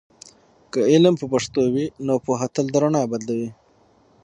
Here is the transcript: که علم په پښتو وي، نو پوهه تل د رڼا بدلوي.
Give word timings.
که 0.71 0.79
علم 0.91 1.13
په 1.21 1.25
پښتو 1.31 1.61
وي، 1.73 1.85
نو 2.05 2.13
پوهه 2.25 2.47
تل 2.55 2.65
د 2.73 2.75
رڼا 2.83 3.03
بدلوي. 3.11 3.49